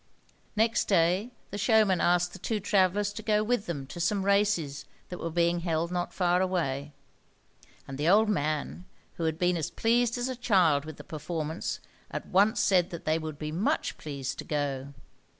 [0.55, 4.85] Next day the showman asked the two travellers to go with them to some races
[5.09, 6.93] that were being held not far away;
[7.87, 8.85] and the old man,
[9.17, 13.05] who had been as pleased as a child with the performance, at once said that
[13.05, 14.95] they would be much pleased to go.